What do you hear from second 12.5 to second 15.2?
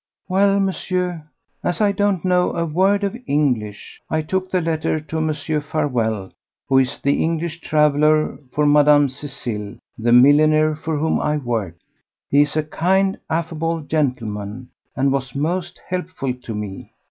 a kind, affable gentleman and